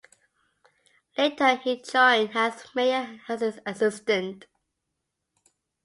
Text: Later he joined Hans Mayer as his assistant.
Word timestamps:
Later 1.15 1.57
he 1.57 1.79
joined 1.79 2.31
Hans 2.31 2.73
Mayer 2.73 3.19
as 3.29 3.41
his 3.41 3.59
assistant. 3.67 4.47